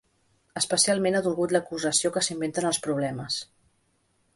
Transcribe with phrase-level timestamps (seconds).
[0.61, 3.43] Especialment, ha dolgut l’acusació que s’inventen els problemes.